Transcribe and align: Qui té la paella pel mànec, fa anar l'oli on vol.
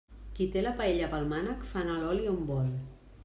Qui 0.37 0.45
té 0.55 0.63
la 0.63 0.71
paella 0.79 1.09
pel 1.11 1.27
mànec, 1.35 1.67
fa 1.73 1.79
anar 1.83 1.99
l'oli 2.05 2.25
on 2.35 2.43
vol. 2.51 2.73